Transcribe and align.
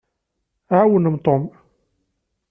Ɛawnem 0.79 1.15
Tom. 1.25 1.43